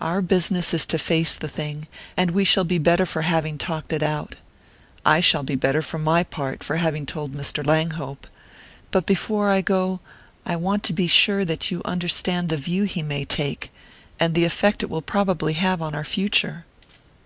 Our 0.00 0.22
business 0.22 0.72
is 0.72 0.86
to 0.86 0.98
face 0.98 1.34
the 1.34 1.50
thing, 1.50 1.86
and 2.16 2.30
we 2.30 2.44
shall 2.46 2.64
be 2.64 2.78
better 2.78 3.04
for 3.04 3.20
having 3.20 3.58
talked 3.58 3.92
it 3.92 4.02
out. 4.02 4.36
I 5.04 5.20
shall 5.20 5.42
be 5.42 5.54
better, 5.54 5.82
for 5.82 5.98
my 5.98 6.22
part, 6.24 6.64
for 6.64 6.76
having 6.76 7.04
told 7.04 7.32
Mr. 7.34 7.62
Langhope. 7.62 8.26
But 8.90 9.04
before 9.04 9.50
I 9.50 9.60
go 9.60 10.00
I 10.46 10.56
want 10.56 10.82
to 10.84 10.94
be 10.94 11.06
sure 11.06 11.44
that 11.44 11.70
you 11.70 11.82
understand 11.84 12.48
the 12.48 12.56
view 12.56 12.84
he 12.84 13.02
may 13.02 13.26
take...and 13.26 14.34
the 14.34 14.46
effect 14.46 14.82
it 14.82 14.88
will 14.88 15.02
probably 15.02 15.52
have 15.52 15.82
on 15.82 15.94
our 15.94 16.04
future." 16.04 16.64